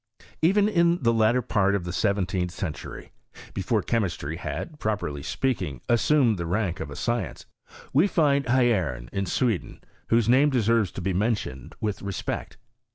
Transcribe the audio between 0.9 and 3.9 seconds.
the latter part of the seventeenth century, before